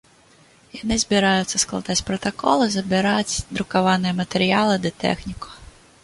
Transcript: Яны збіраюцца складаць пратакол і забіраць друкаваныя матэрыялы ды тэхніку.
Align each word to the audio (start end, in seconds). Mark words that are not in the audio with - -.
Яны 0.75 0.95
збіраюцца 1.01 1.57
складаць 1.63 2.03
пратакол 2.07 2.63
і 2.65 2.69
забіраць 2.75 3.33
друкаваныя 3.57 4.13
матэрыялы 4.21 4.79
ды 4.87 4.91
тэхніку. 5.05 5.49